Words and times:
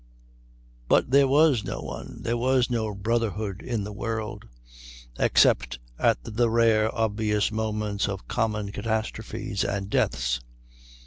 But 0.87 1.11
there 1.11 1.27
was 1.27 1.63
no 1.63 1.79
one; 1.81 2.23
there 2.23 2.35
was 2.35 2.71
no 2.71 2.95
brotherhood 2.95 3.61
in 3.61 3.83
the 3.83 3.91
world, 3.93 4.45
except 5.19 5.77
at 5.99 6.17
the 6.23 6.49
rare 6.49 6.89
obvious 6.95 7.51
moments 7.51 8.07
of 8.09 8.27
common 8.27 8.71
catastrophes 8.71 9.63
and 9.63 9.91
deaths. 9.91 10.39